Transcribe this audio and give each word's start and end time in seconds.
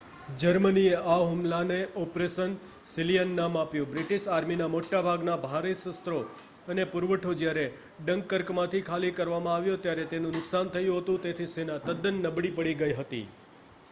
જર્મનીએ 0.35 0.93
આ 1.07 1.17
હુમલાને 1.23 1.75
ઓપરેશન 2.03 2.55
સીલિયન 2.91 3.35
નામ 3.39 3.59
આપ્યું 3.61 3.91
બ્રિટિશ 3.91 4.25
આર્મીના 4.31 4.69
મોટા 4.71 5.01
ભાગના 5.03 5.35
ભારે 5.43 5.75
શસ્ત્રો 5.75 6.17
અને 6.69 6.87
પુરવઠો 6.89 7.35
જ્યારે 7.37 7.67
ડંકર્કમાંથી 8.01 8.83
ખાલી 8.89 9.15
કરવામાં 9.15 9.55
આવ્યો 9.55 9.79
ત્યારે 9.81 10.09
તેનું 10.09 10.37
નુકસાન 10.39 10.75
થયું 10.75 10.99
હતું 10.99 11.23
તેથી 11.23 11.51
સેના 11.53 11.79
તદ્દન 11.85 12.21
નબળી 12.25 12.57
પડી 12.57 12.77
ગઈ 12.77 12.93
હતી 12.99 13.25